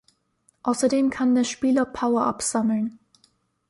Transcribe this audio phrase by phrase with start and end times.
[0.63, 2.97] Außerdem kann der Spieler Power-ups sammeln.